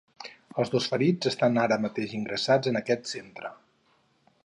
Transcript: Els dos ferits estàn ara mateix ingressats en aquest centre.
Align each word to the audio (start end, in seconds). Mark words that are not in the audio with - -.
Els 0.63 0.71
dos 0.75 0.87
ferits 0.93 1.29
estàn 1.31 1.61
ara 1.65 1.79
mateix 1.85 2.17
ingressats 2.21 2.73
en 2.73 2.83
aquest 2.83 3.15
centre. 3.15 3.53